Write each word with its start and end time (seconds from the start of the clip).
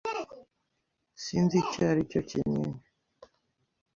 Sinzi 1.23 1.55
icyo 1.63 1.81
aricyo 1.91 2.19
kinini. 2.29 2.71